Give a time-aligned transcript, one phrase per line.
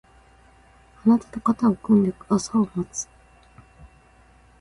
[1.05, 3.07] あなたと肩を組んで朝を待つ